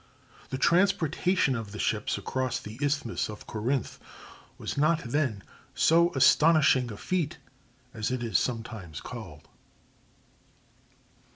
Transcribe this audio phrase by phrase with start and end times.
[0.49, 3.99] The transportation of the ships across the isthmus of Corinth
[4.57, 5.43] was not, then,
[5.75, 7.37] so astonishing a feat
[7.93, 9.47] as it is sometimes called.